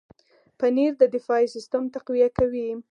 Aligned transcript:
پنېر 0.59 0.91
د 1.01 1.03
دفاعي 1.15 1.45
سیستم 1.55 1.83
تقویه 1.95 2.29
کوي. 2.37 2.67